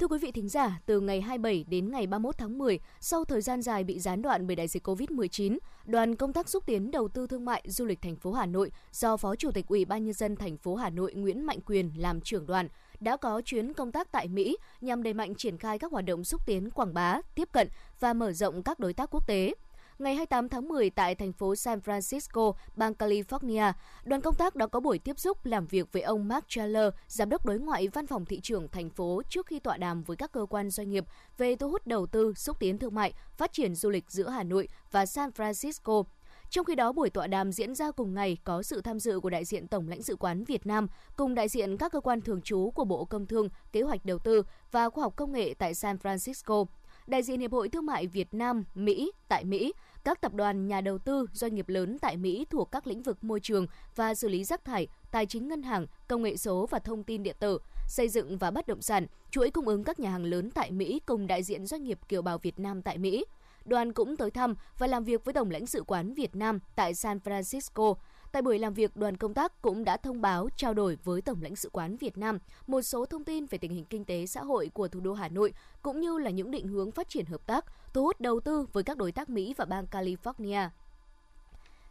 [0.00, 3.40] Thưa quý vị thính giả, từ ngày 27 đến ngày 31 tháng 10, sau thời
[3.40, 7.08] gian dài bị gián đoạn bởi đại dịch COVID-19, đoàn công tác xúc tiến đầu
[7.08, 10.04] tư thương mại du lịch thành phố Hà Nội do Phó Chủ tịch Ủy ban
[10.04, 12.68] nhân dân thành phố Hà Nội Nguyễn Mạnh Quyền làm trưởng đoàn
[13.00, 16.24] đã có chuyến công tác tại Mỹ nhằm đẩy mạnh triển khai các hoạt động
[16.24, 17.68] xúc tiến quảng bá, tiếp cận
[18.00, 19.54] và mở rộng các đối tác quốc tế.
[19.98, 23.72] Ngày 28 tháng 10 tại thành phố San Francisco, bang California,
[24.04, 27.28] đoàn công tác đã có buổi tiếp xúc làm việc với ông Mark Chaler, giám
[27.28, 30.32] đốc đối ngoại văn phòng thị trường thành phố trước khi tọa đàm với các
[30.32, 31.04] cơ quan doanh nghiệp
[31.38, 34.42] về thu hút đầu tư, xúc tiến thương mại, phát triển du lịch giữa Hà
[34.42, 36.04] Nội và San Francisco.
[36.50, 39.30] Trong khi đó, buổi tọa đàm diễn ra cùng ngày có sự tham dự của
[39.30, 40.86] đại diện Tổng lãnh sự quán Việt Nam
[41.16, 44.18] cùng đại diện các cơ quan thường trú của Bộ Công Thương, Kế hoạch Đầu
[44.18, 46.66] tư và Khoa học Công nghệ tại San Francisco
[47.06, 49.72] đại diện Hiệp hội Thương mại Việt Nam, Mỹ tại Mỹ,
[50.04, 53.24] các tập đoàn nhà đầu tư, doanh nghiệp lớn tại Mỹ thuộc các lĩnh vực
[53.24, 56.78] môi trường và xử lý rác thải, tài chính ngân hàng, công nghệ số và
[56.78, 60.10] thông tin điện tử, xây dựng và bất động sản, chuỗi cung ứng các nhà
[60.10, 63.24] hàng lớn tại Mỹ cùng đại diện doanh nghiệp kiều bào Việt Nam tại Mỹ.
[63.66, 66.94] Đoàn cũng tới thăm và làm việc với Tổng lãnh sự quán Việt Nam tại
[66.94, 67.94] San Francisco,
[68.32, 71.42] Tại buổi làm việc, đoàn công tác cũng đã thông báo trao đổi với Tổng
[71.42, 74.42] lãnh sự quán Việt Nam một số thông tin về tình hình kinh tế xã
[74.42, 77.46] hội của thủ đô Hà Nội cũng như là những định hướng phát triển hợp
[77.46, 80.68] tác, thu hút đầu tư với các đối tác Mỹ và bang California.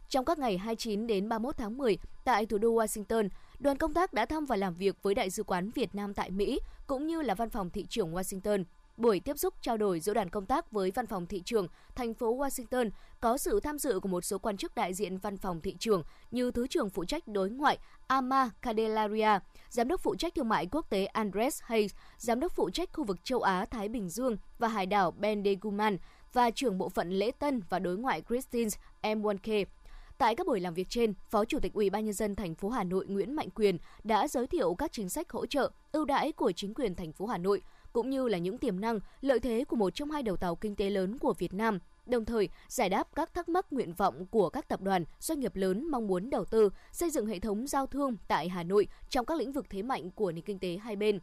[0.08, 4.12] Trong các ngày 29 đến 31 tháng 10 tại thủ đô Washington, đoàn công tác
[4.12, 7.22] đã thăm và làm việc với Đại sứ quán Việt Nam tại Mỹ cũng như
[7.22, 8.64] là văn phòng thị trưởng Washington.
[8.96, 12.14] Buổi tiếp xúc trao đổi giữa đoàn công tác với văn phòng thị trường thành
[12.14, 15.60] phố Washington có sự tham dự của một số quan chức đại diện văn phòng
[15.60, 20.34] thị trường như Thứ trưởng phụ trách đối ngoại Ama Candelaria, Giám đốc phụ trách
[20.34, 24.08] thương mại quốc tế Andres Hayes, Giám đốc phụ trách khu vực châu Á-Thái Bình
[24.08, 25.96] Dương và hải đảo Ben Deguman
[26.32, 28.70] và trưởng bộ phận lễ tân và đối ngoại Christine
[29.02, 29.22] M.
[29.22, 29.64] Wonke.
[30.18, 32.68] Tại các buổi làm việc trên, Phó Chủ tịch Ủy ban nhân dân thành phố
[32.68, 36.32] Hà Nội Nguyễn Mạnh Quyền đã giới thiệu các chính sách hỗ trợ, ưu đãi
[36.32, 37.62] của chính quyền thành phố Hà Nội
[37.96, 40.76] cũng như là những tiềm năng, lợi thế của một trong hai đầu tàu kinh
[40.76, 44.50] tế lớn của Việt Nam, đồng thời giải đáp các thắc mắc nguyện vọng của
[44.50, 47.86] các tập đoàn, doanh nghiệp lớn mong muốn đầu tư, xây dựng hệ thống giao
[47.86, 50.96] thương tại Hà Nội trong các lĩnh vực thế mạnh của nền kinh tế hai
[50.96, 51.20] bên.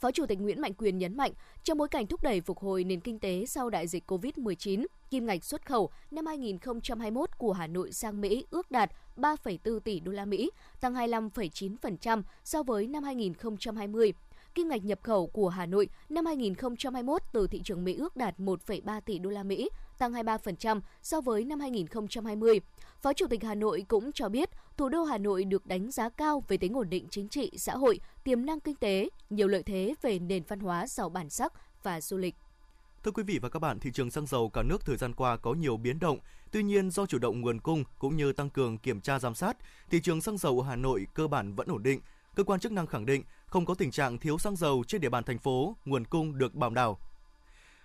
[0.00, 1.32] Phó Chủ tịch Nguyễn Mạnh Quyền nhấn mạnh,
[1.64, 5.26] trong bối cảnh thúc đẩy phục hồi nền kinh tế sau đại dịch COVID-19, kim
[5.26, 10.12] ngạch xuất khẩu năm 2021 của Hà Nội sang Mỹ ước đạt 3,4 tỷ đô
[10.12, 14.12] la Mỹ, tăng 25,9% so với năm 2020
[14.54, 18.38] kim ngạch nhập khẩu của Hà Nội năm 2021 từ thị trường Mỹ ước đạt
[18.38, 22.60] 1,3 tỷ đô la Mỹ, tăng 23% so với năm 2020.
[23.02, 26.08] Phó Chủ tịch Hà Nội cũng cho biết, thủ đô Hà Nội được đánh giá
[26.08, 29.62] cao về tính ổn định chính trị, xã hội, tiềm năng kinh tế, nhiều lợi
[29.62, 32.34] thế về nền văn hóa giàu bản sắc và du lịch.
[33.02, 35.36] Thưa quý vị và các bạn, thị trường xăng dầu cả nước thời gian qua
[35.36, 36.18] có nhiều biến động.
[36.52, 39.56] Tuy nhiên, do chủ động nguồn cung cũng như tăng cường kiểm tra giám sát,
[39.90, 42.00] thị trường xăng dầu ở Hà Nội cơ bản vẫn ổn định.
[42.34, 45.08] Cơ quan chức năng khẳng định không có tình trạng thiếu xăng dầu trên địa
[45.08, 46.94] bàn thành phố, nguồn cung được bảo đảm.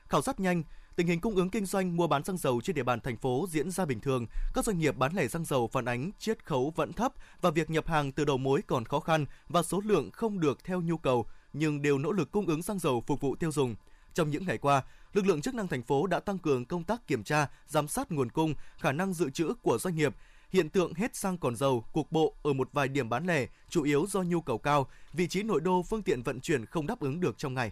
[0.07, 0.63] Khảo sát nhanh,
[0.95, 3.45] tình hình cung ứng kinh doanh mua bán xăng dầu trên địa bàn thành phố
[3.49, 6.73] diễn ra bình thường, các doanh nghiệp bán lẻ xăng dầu phản ánh chiết khấu
[6.75, 10.11] vẫn thấp và việc nhập hàng từ đầu mối còn khó khăn và số lượng
[10.11, 13.35] không được theo nhu cầu, nhưng đều nỗ lực cung ứng xăng dầu phục vụ
[13.35, 13.75] tiêu dùng.
[14.13, 17.07] Trong những ngày qua, lực lượng chức năng thành phố đã tăng cường công tác
[17.07, 20.15] kiểm tra, giám sát nguồn cung, khả năng dự trữ của doanh nghiệp,
[20.55, 23.83] Hiện tượng hết xăng còn dầu cục bộ ở một vài điểm bán lẻ, chủ
[23.83, 26.99] yếu do nhu cầu cao, vị trí nội đô phương tiện vận chuyển không đáp
[26.99, 27.71] ứng được trong ngày.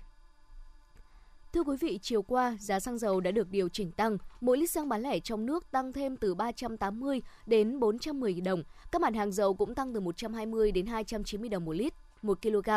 [1.54, 4.17] Thưa quý vị, chiều qua, giá xăng dầu đã được điều chỉnh tăng.
[4.41, 8.63] Mỗi lít xăng bán lẻ trong nước tăng thêm từ 380 đến 410 đồng.
[8.91, 12.69] Các mặt hàng dầu cũng tăng từ 120 đến 290 đồng một lít, 1 kg.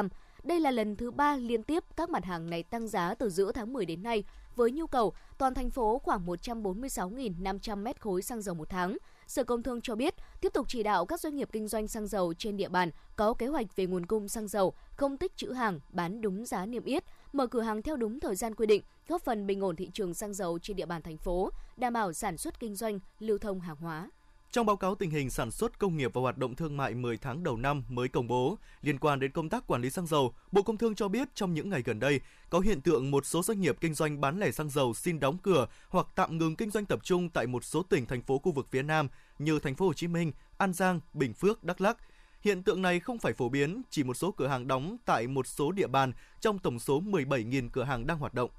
[0.44, 3.52] Đây là lần thứ ba liên tiếp các mặt hàng này tăng giá từ giữa
[3.52, 4.24] tháng 10 đến nay.
[4.56, 8.96] Với nhu cầu, toàn thành phố khoảng 146.500 mét khối xăng dầu một tháng.
[9.26, 12.06] Sở Công Thương cho biết, tiếp tục chỉ đạo các doanh nghiệp kinh doanh xăng
[12.06, 15.52] dầu trên địa bàn có kế hoạch về nguồn cung xăng dầu, không tích trữ
[15.52, 18.82] hàng, bán đúng giá niêm yết, mở cửa hàng theo đúng thời gian quy định,
[19.08, 22.12] góp phần bình ổn thị trường xăng dầu trên địa bàn thành phố, đảm bảo
[22.12, 24.10] sản xuất kinh doanh, lưu thông hàng hóa.
[24.50, 27.18] Trong báo cáo tình hình sản xuất công nghiệp và hoạt động thương mại 10
[27.18, 30.34] tháng đầu năm mới công bố liên quan đến công tác quản lý xăng dầu,
[30.52, 33.42] Bộ Công Thương cho biết trong những ngày gần đây có hiện tượng một số
[33.42, 36.70] doanh nghiệp kinh doanh bán lẻ xăng dầu xin đóng cửa hoặc tạm ngừng kinh
[36.70, 39.74] doanh tập trung tại một số tỉnh thành phố khu vực phía Nam như thành
[39.74, 41.96] phố Hồ Chí Minh, An Giang, Bình Phước, Đắk Lắk.
[42.40, 45.46] Hiện tượng này không phải phổ biến, chỉ một số cửa hàng đóng tại một
[45.46, 48.50] số địa bàn trong tổng số 17.000 cửa hàng đang hoạt động.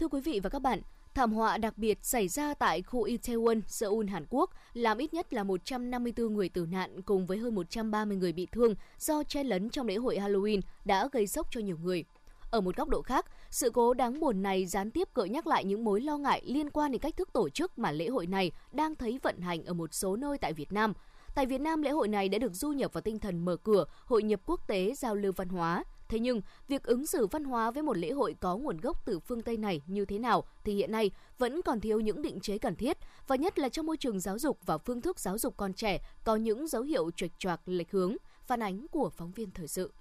[0.00, 0.80] Thưa quý vị và các bạn,
[1.14, 5.32] thảm họa đặc biệt xảy ra tại khu Itaewon, Seoul, Hàn Quốc làm ít nhất
[5.32, 9.70] là 154 người tử nạn cùng với hơn 130 người bị thương do chen lấn
[9.70, 12.04] trong lễ hội Halloween đã gây sốc cho nhiều người.
[12.50, 15.64] Ở một góc độ khác, sự cố đáng buồn này gián tiếp gợi nhắc lại
[15.64, 18.52] những mối lo ngại liên quan đến cách thức tổ chức mà lễ hội này
[18.72, 20.92] đang thấy vận hành ở một số nơi tại Việt Nam.
[21.34, 23.84] Tại Việt Nam, lễ hội này đã được du nhập vào tinh thần mở cửa,
[24.04, 27.70] hội nhập quốc tế, giao lưu văn hóa, Thế nhưng, việc ứng xử văn hóa
[27.70, 30.74] với một lễ hội có nguồn gốc từ phương Tây này như thế nào thì
[30.74, 33.96] hiện nay vẫn còn thiếu những định chế cần thiết và nhất là trong môi
[33.96, 37.38] trường giáo dục và phương thức giáo dục con trẻ có những dấu hiệu trệch
[37.38, 39.92] choạc lệch hướng, phản ánh của phóng viên thời sự.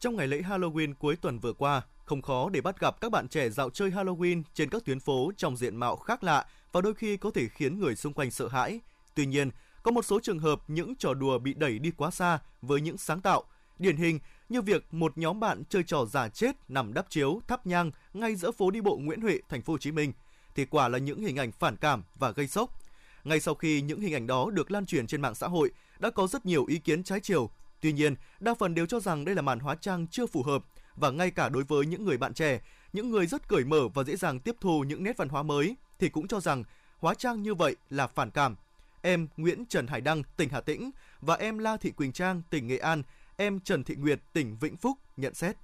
[0.00, 3.28] Trong ngày lễ Halloween cuối tuần vừa qua, không khó để bắt gặp các bạn
[3.28, 6.94] trẻ dạo chơi Halloween trên các tuyến phố trong diện mạo khác lạ và đôi
[6.94, 8.80] khi có thể khiến người xung quanh sợ hãi.
[9.14, 9.50] Tuy nhiên,
[9.82, 12.98] có một số trường hợp những trò đùa bị đẩy đi quá xa với những
[12.98, 13.44] sáng tạo.
[13.78, 14.18] Điển hình
[14.52, 18.34] như việc một nhóm bạn chơi trò giả chết nằm đắp chiếu, thắp nhang ngay
[18.34, 20.12] giữa phố đi bộ Nguyễn Huệ, thành phố Hồ Chí Minh
[20.54, 22.80] thì quả là những hình ảnh phản cảm và gây sốc.
[23.24, 26.10] Ngay sau khi những hình ảnh đó được lan truyền trên mạng xã hội, đã
[26.10, 27.50] có rất nhiều ý kiến trái chiều.
[27.80, 30.64] Tuy nhiên, đa phần đều cho rằng đây là màn hóa trang chưa phù hợp
[30.96, 32.60] và ngay cả đối với những người bạn trẻ,
[32.92, 35.76] những người rất cởi mở và dễ dàng tiếp thu những nét văn hóa mới
[35.98, 36.64] thì cũng cho rằng
[36.98, 38.56] hóa trang như vậy là phản cảm.
[39.02, 42.66] Em Nguyễn Trần Hải Đăng, tỉnh Hà Tĩnh và em La Thị Quỳnh Trang, tỉnh
[42.66, 43.02] Nghệ An
[43.36, 45.56] em Trần Thị Nguyệt, tỉnh Vĩnh Phúc nhận xét.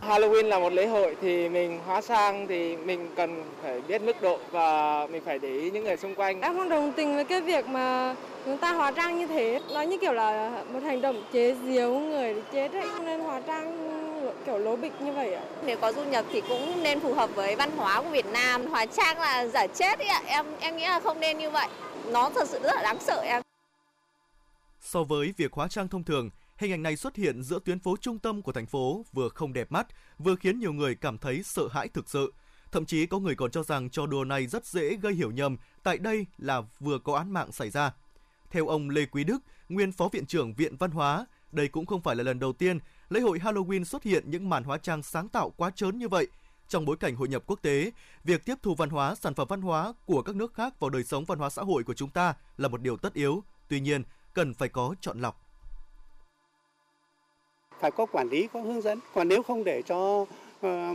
[0.00, 4.22] Halloween là một lễ hội thì mình hóa trang thì mình cần phải biết mức
[4.22, 6.40] độ và mình phải để ý những người xung quanh.
[6.40, 9.60] Em không đồng tình với cái việc mà chúng ta hóa trang như thế.
[9.74, 13.00] Nó như kiểu là một hành động chế giễu người để chết ấy.
[13.04, 13.88] Nên hóa trang
[14.46, 15.42] kiểu lố bịch như vậy ạ.
[15.64, 18.66] Nếu có du nhập thì cũng nên phù hợp với văn hóa của Việt Nam.
[18.66, 20.22] Hóa trang là giả chết ấy ạ.
[20.26, 21.68] Em em nghĩ là không nên như vậy.
[22.06, 23.42] Nó thật sự rất là đáng sợ em.
[24.80, 27.96] So với việc hóa trang thông thường, hình ảnh này xuất hiện giữa tuyến phố
[28.00, 29.86] trung tâm của thành phố vừa không đẹp mắt,
[30.18, 32.32] vừa khiến nhiều người cảm thấy sợ hãi thực sự.
[32.72, 35.56] Thậm chí có người còn cho rằng trò đùa này rất dễ gây hiểu nhầm,
[35.82, 37.92] tại đây là vừa có án mạng xảy ra.
[38.50, 39.38] Theo ông Lê Quý Đức,
[39.68, 42.78] nguyên phó viện trưởng Viện Văn hóa, đây cũng không phải là lần đầu tiên
[43.08, 46.26] lễ hội Halloween xuất hiện những màn hóa trang sáng tạo quá trớn như vậy.
[46.68, 47.90] Trong bối cảnh hội nhập quốc tế,
[48.24, 51.04] việc tiếp thu văn hóa, sản phẩm văn hóa của các nước khác vào đời
[51.04, 53.42] sống văn hóa xã hội của chúng ta là một điều tất yếu.
[53.68, 54.02] Tuy nhiên,
[54.34, 55.44] cần phải có chọn lọc.
[57.80, 58.98] Phải có quản lý, có hướng dẫn.
[59.14, 60.26] Còn nếu không để cho uh,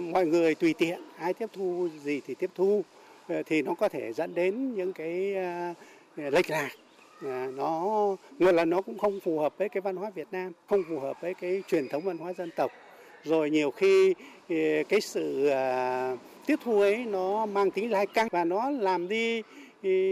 [0.02, 2.84] mọi người tùy tiện, ai tiếp thu gì thì tiếp thu,
[3.34, 5.36] uh, thì nó có thể dẫn đến những cái
[6.22, 6.69] uh, lệch lạc.
[7.22, 7.82] À, nó
[8.39, 11.00] nguyên là nó cũng không phù hợp với cái văn hóa Việt Nam, không phù
[11.00, 12.72] hợp với cái truyền thống văn hóa dân tộc.
[13.24, 14.13] Rồi nhiều khi
[14.89, 16.15] cái sự à,
[16.46, 19.41] tiếp thu ấy nó mang tính lai căng và nó làm đi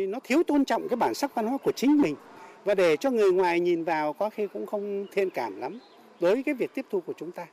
[0.08, 2.16] nó thiếu tôn trọng cái bản sắc văn hóa của chính mình
[2.66, 5.80] và để cho người ngoài nhìn vào có khi cũng không thiên cảm lắm
[6.20, 7.48] đối với cái việc tiếp thu của chúng ta.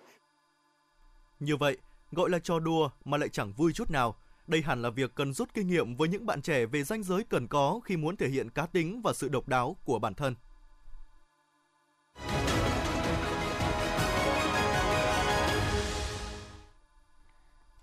[1.41, 1.77] Như vậy,
[2.13, 4.17] gọi là trò đùa mà lại chẳng vui chút nào.
[4.47, 7.25] Đây hẳn là việc cần rút kinh nghiệm với những bạn trẻ về danh giới
[7.25, 10.35] cần có khi muốn thể hiện cá tính và sự độc đáo của bản thân.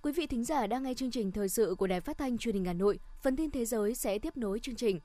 [0.02, 2.56] Quý vị thính giả đang nghe chương trình thời sự của Đài Phát thanh Truyền
[2.56, 3.00] hình Hà Nội.
[3.22, 5.00] Phần tin thế giới sẽ tiếp nối chương trình.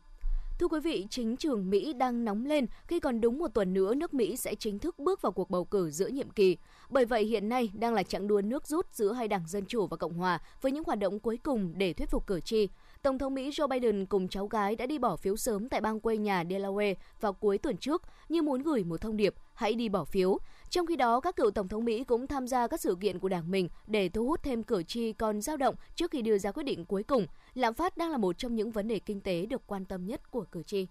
[0.61, 3.94] Thưa quý vị, chính trường Mỹ đang nóng lên khi còn đúng một tuần nữa
[3.94, 6.57] nước Mỹ sẽ chính thức bước vào cuộc bầu cử giữa nhiệm kỳ.
[6.90, 9.87] Bởi vậy hiện nay đang là chặng đua nước rút giữa hai đảng Dân Chủ
[9.87, 12.68] và Cộng Hòa với những hoạt động cuối cùng để thuyết phục cử tri.
[13.03, 16.01] Tổng thống Mỹ Joe Biden cùng cháu gái đã đi bỏ phiếu sớm tại bang
[16.01, 19.88] quê nhà Delaware vào cuối tuần trước như muốn gửi một thông điệp hãy đi
[19.88, 20.38] bỏ phiếu.
[20.70, 23.28] Trong khi đó, các cựu tổng thống Mỹ cũng tham gia các sự kiện của
[23.28, 26.52] đảng mình để thu hút thêm cử tri còn dao động trước khi đưa ra
[26.52, 27.26] quyết định cuối cùng.
[27.54, 30.30] Lạm phát đang là một trong những vấn đề kinh tế được quan tâm nhất
[30.30, 30.87] của cử tri.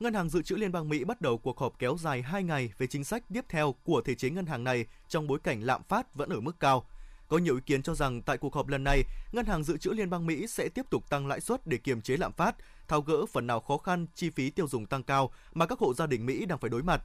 [0.00, 2.72] Ngân hàng Dự trữ Liên bang Mỹ bắt đầu cuộc họp kéo dài 2 ngày
[2.78, 5.82] về chính sách tiếp theo của thể chế ngân hàng này trong bối cảnh lạm
[5.82, 6.86] phát vẫn ở mức cao.
[7.28, 9.90] Có nhiều ý kiến cho rằng tại cuộc họp lần này, Ngân hàng Dự trữ
[9.90, 12.56] Liên bang Mỹ sẽ tiếp tục tăng lãi suất để kiềm chế lạm phát,
[12.88, 15.94] tháo gỡ phần nào khó khăn chi phí tiêu dùng tăng cao mà các hộ
[15.94, 17.02] gia đình Mỹ đang phải đối mặt.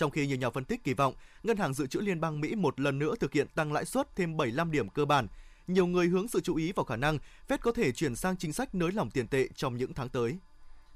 [0.00, 2.54] Trong khi nhiều nhà phân tích kỳ vọng, Ngân hàng Dự trữ Liên bang Mỹ
[2.54, 5.26] một lần nữa thực hiện tăng lãi suất thêm 75 điểm cơ bản,
[5.66, 8.52] nhiều người hướng sự chú ý vào khả năng Fed có thể chuyển sang chính
[8.52, 10.36] sách nới lỏng tiền tệ trong những tháng tới.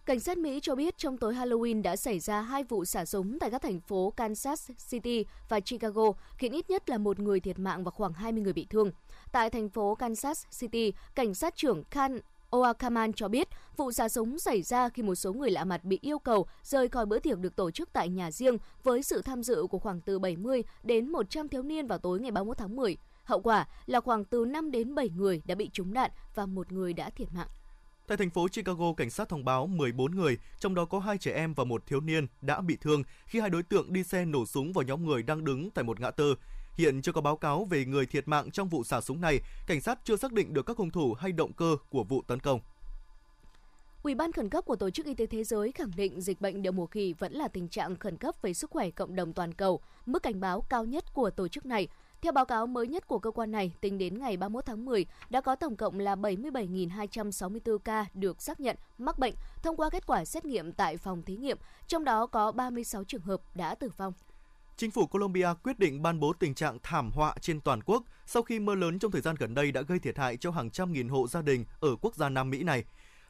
[0.06, 3.38] Cảnh sát Mỹ cho biết trong tối Halloween đã xảy ra hai vụ xả súng
[3.38, 7.58] tại các thành phố Kansas City và Chicago, khiến ít nhất là một người thiệt
[7.58, 8.90] mạng và khoảng 20 người bị thương.
[9.32, 12.20] Tại thành phố Kansas City, cảnh sát trưởng Khan
[12.54, 15.98] Oakaman cho biết vụ xả súng xảy ra khi một số người lạ mặt bị
[16.02, 19.42] yêu cầu rời khỏi bữa tiệc được tổ chức tại nhà riêng với sự tham
[19.42, 22.96] dự của khoảng từ 70 đến 100 thiếu niên vào tối ngày 31 tháng 10.
[23.24, 26.72] Hậu quả là khoảng từ 5 đến 7 người đã bị trúng đạn và một
[26.72, 27.48] người đã thiệt mạng.
[28.06, 31.32] Tại thành phố Chicago, cảnh sát thông báo 14 người, trong đó có hai trẻ
[31.32, 34.46] em và một thiếu niên đã bị thương khi hai đối tượng đi xe nổ
[34.46, 36.34] súng vào nhóm người đang đứng tại một ngã tư.
[36.76, 39.80] Hiện chưa có báo cáo về người thiệt mạng trong vụ xả súng này, cảnh
[39.80, 42.60] sát chưa xác định được các hung thủ hay động cơ của vụ tấn công.
[44.02, 46.62] Ủy ban khẩn cấp của Tổ chức Y tế Thế giới khẳng định dịch bệnh
[46.62, 49.52] đậu mùa khỉ vẫn là tình trạng khẩn cấp về sức khỏe cộng đồng toàn
[49.52, 51.88] cầu, mức cảnh báo cao nhất của tổ chức này.
[52.20, 55.06] Theo báo cáo mới nhất của cơ quan này, tính đến ngày 31 tháng 10,
[55.30, 60.06] đã có tổng cộng là 77.264 ca được xác nhận mắc bệnh thông qua kết
[60.06, 61.58] quả xét nghiệm tại phòng thí nghiệm,
[61.88, 64.12] trong đó có 36 trường hợp đã tử vong.
[64.76, 68.42] Chính phủ Colombia quyết định ban bố tình trạng thảm họa trên toàn quốc sau
[68.42, 70.92] khi mưa lớn trong thời gian gần đây đã gây thiệt hại cho hàng trăm
[70.92, 72.84] nghìn hộ gia đình ở quốc gia Nam Mỹ này.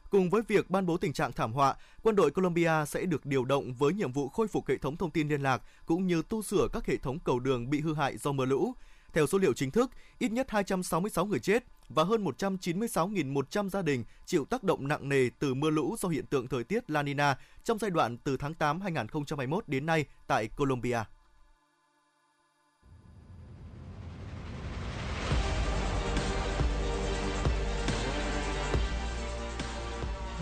[0.09, 3.45] Cùng với việc ban bố tình trạng thảm họa, quân đội Colombia sẽ được điều
[3.45, 6.41] động với nhiệm vụ khôi phục hệ thống thông tin liên lạc cũng như tu
[6.41, 8.73] sửa các hệ thống cầu đường bị hư hại do mưa lũ.
[9.13, 14.03] Theo số liệu chính thức, ít nhất 266 người chết và hơn 196.100 gia đình
[14.25, 17.37] chịu tác động nặng nề từ mưa lũ do hiện tượng thời tiết La Nina
[17.63, 21.03] trong giai đoạn từ tháng 8 2021 đến nay tại Colombia.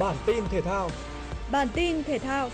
[0.03, 0.89] Bản tin thể thao.
[1.51, 2.49] Bản tin thể thao.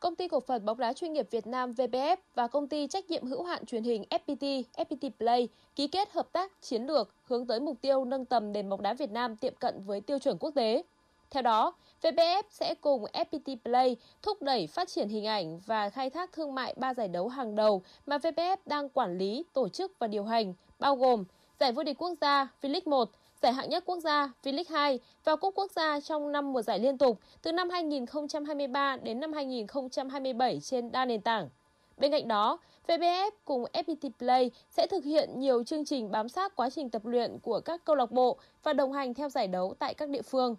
[0.00, 3.10] Công ty cổ phần bóng đá chuyên nghiệp Việt Nam VPF và công ty trách
[3.10, 7.46] nhiệm hữu hạn truyền hình FPT, FPT Play ký kết hợp tác chiến lược hướng
[7.46, 10.38] tới mục tiêu nâng tầm nền bóng đá Việt Nam tiệm cận với tiêu chuẩn
[10.38, 10.82] quốc tế.
[11.30, 16.10] Theo đó, VPF sẽ cùng FPT Play thúc đẩy phát triển hình ảnh và khai
[16.10, 19.92] thác thương mại ba giải đấu hàng đầu mà VPF đang quản lý, tổ chức
[19.98, 21.24] và điều hành, bao gồm
[21.60, 23.10] Giải vô địch quốc gia V-League 1,
[23.42, 26.78] Giải hạng nhất quốc gia V-League 2 và Cúp quốc gia trong năm mùa giải
[26.78, 31.48] liên tục từ năm 2023 đến năm 2027 trên đa nền tảng.
[31.96, 36.56] Bên cạnh đó, VPF cùng FPT Play sẽ thực hiện nhiều chương trình bám sát
[36.56, 39.74] quá trình tập luyện của các câu lạc bộ và đồng hành theo giải đấu
[39.78, 40.56] tại các địa phương.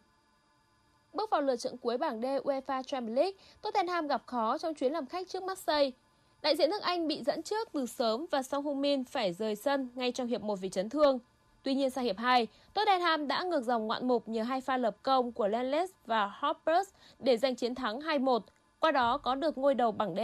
[1.14, 4.92] Bước vào lượt trận cuối bảng D UEFA Champions League, Tottenham gặp khó trong chuyến
[4.92, 5.92] làm khách trước Marseille.
[6.42, 9.90] Đại diện nước Anh bị dẫn trước từ sớm và Song Heung-min phải rời sân
[9.96, 11.20] ngay trong hiệp 1 vì chấn thương.
[11.64, 14.96] Tuy nhiên sang hiệp 2, Tottenham đã ngược dòng ngoạn mục nhờ hai pha lập
[15.04, 16.90] công của Lenles và Hoppers
[17.20, 18.40] để giành chiến thắng 2-1,
[18.80, 20.20] qua đó có được ngôi đầu bảng D.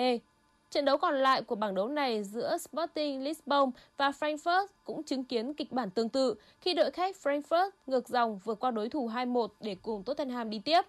[0.73, 5.23] Trận đấu còn lại của bảng đấu này giữa Sporting Lisbon và Frankfurt cũng chứng
[5.23, 9.09] kiến kịch bản tương tự khi đội khách Frankfurt ngược dòng vượt qua đối thủ
[9.09, 10.81] 2-1 để cùng Tottenham đi tiếp.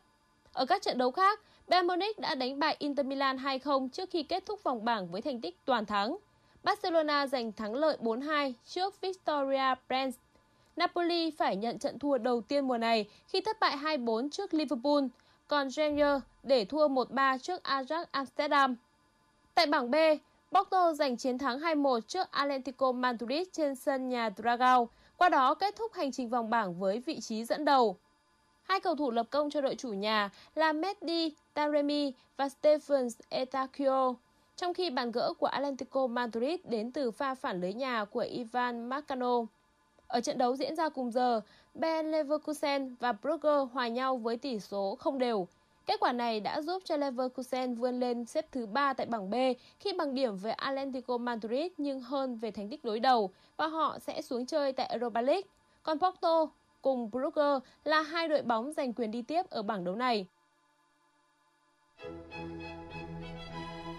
[0.52, 4.22] Ở các trận đấu khác, Bayern Munich đã đánh bại Inter Milan 2-0 trước khi
[4.22, 6.16] kết thúc vòng bảng với thành tích toàn thắng.
[6.62, 10.16] Barcelona giành thắng lợi 4-2 trước Victoria Brands.
[10.76, 15.04] Napoli phải nhận trận thua đầu tiên mùa này khi thất bại 2-4 trước Liverpool,
[15.48, 18.76] còn Rangers để thua 1-3 trước Ajax Amsterdam.
[19.54, 19.94] Tại bảng B,
[20.52, 25.76] Porto giành chiến thắng 2-1 trước Atletico Madrid trên sân nhà Dragao, qua đó kết
[25.76, 27.96] thúc hành trình vòng bảng với vị trí dẫn đầu.
[28.62, 34.14] Hai cầu thủ lập công cho đội chủ nhà là Mehdi Taremi và Stephen Etakio,
[34.56, 38.88] trong khi bàn gỡ của Atlético Madrid đến từ pha phản lưới nhà của Ivan
[38.88, 39.40] Marcano.
[40.06, 41.40] Ở trận đấu diễn ra cùng giờ,
[41.74, 45.46] Ben Leverkusen và Brugge hòa nhau với tỷ số không đều.
[45.86, 49.34] Kết quả này đã giúp cho Leverkusen vươn lên xếp thứ 3 tại bảng B
[49.80, 53.98] khi bằng điểm với Atlético Madrid nhưng hơn về thành tích đối đầu và họ
[53.98, 55.48] sẽ xuống chơi tại Europa League.
[55.82, 56.46] Còn Porto
[56.82, 60.26] cùng Brugge là hai đội bóng giành quyền đi tiếp ở bảng đấu này.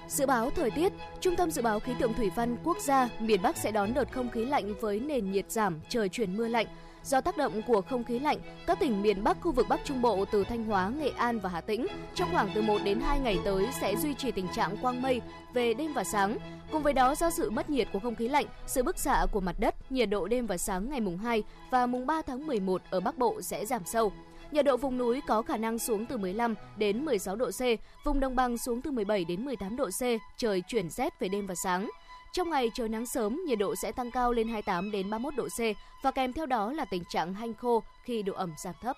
[0.07, 3.41] Dự báo thời tiết, Trung tâm Dự báo Khí tượng Thủy văn Quốc gia miền
[3.41, 6.67] Bắc sẽ đón đợt không khí lạnh với nền nhiệt giảm, trời chuyển mưa lạnh.
[7.03, 8.37] Do tác động của không khí lạnh,
[8.67, 11.49] các tỉnh miền Bắc khu vực Bắc Trung Bộ từ Thanh Hóa, Nghệ An và
[11.49, 14.77] Hà Tĩnh trong khoảng từ 1 đến 2 ngày tới sẽ duy trì tình trạng
[14.77, 15.21] quang mây
[15.53, 16.37] về đêm và sáng.
[16.71, 19.41] Cùng với đó do sự mất nhiệt của không khí lạnh, sự bức xạ của
[19.41, 22.81] mặt đất, nhiệt độ đêm và sáng ngày mùng 2 và mùng 3 tháng 11
[22.89, 24.11] ở Bắc Bộ sẽ giảm sâu.
[24.51, 27.61] Nhiệt độ vùng núi có khả năng xuống từ 15 đến 16 độ C,
[28.05, 30.01] vùng đồng bằng xuống từ 17 đến 18 độ C,
[30.37, 31.89] trời chuyển rét về đêm và sáng.
[32.33, 35.47] Trong ngày trời nắng sớm, nhiệt độ sẽ tăng cao lên 28 đến 31 độ
[35.47, 35.59] C
[36.03, 38.97] và kèm theo đó là tình trạng hanh khô khi độ ẩm giảm thấp.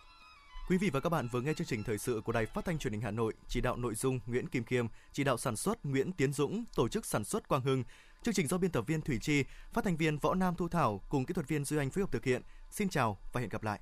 [0.70, 2.78] Quý vị và các bạn vừa nghe chương trình thời sự của Đài Phát thanh
[2.78, 5.86] Truyền hình Hà Nội, chỉ đạo nội dung Nguyễn Kim Khiêm, chỉ đạo sản xuất
[5.86, 7.84] Nguyễn Tiến Dũng, tổ chức sản xuất Quang Hưng,
[8.24, 11.02] Chương trình do biên tập viên Thủy Chi, phát thanh viên Võ Nam Thu Thảo
[11.10, 12.42] cùng kỹ thuật viên Duy Anh phối hợp thực hiện.
[12.72, 13.80] Xin chào và hẹn gặp lại.